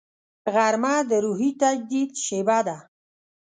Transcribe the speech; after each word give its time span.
غرمه 0.53 0.95
د 1.09 1.11
روحي 1.25 1.51
تجدید 1.61 2.11
شیبه 2.25 2.59
ده 2.67 2.77